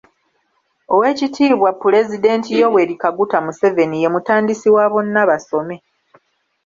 [0.93, 5.79] Oweekitiibwa Pulezidenti Yoweri Kaguta Museveni ye mutandisi wa `Bonna Basome'.